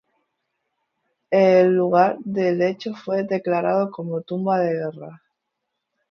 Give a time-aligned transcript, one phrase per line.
[1.29, 5.21] El lugar del hecho fue declarado como tumba de guerra.